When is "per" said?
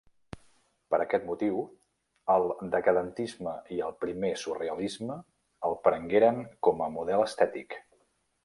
0.93-0.99